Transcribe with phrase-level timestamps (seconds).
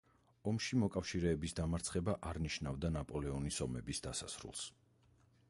[0.51, 4.67] ომში მოკავშირეების დამარცხება არ ნიშნავდა ნაპოლეონის ომების დასასრულს.